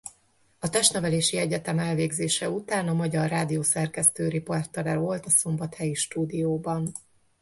[0.59, 6.91] A Testnevelési Egyetemen elvégzése után a Magyar Rádió szerkesztő-riportere volt a szombathelyi stúdióban.